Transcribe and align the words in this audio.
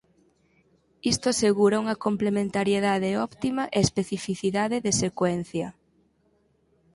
Isto 1.11 1.25
asegura 1.29 1.81
unha 1.83 1.99
complementariedade 2.05 3.11
óptima 3.27 3.63
e 3.67 3.77
especificidade 3.87 4.77
de 4.85 4.91
secuencia. 5.03 5.67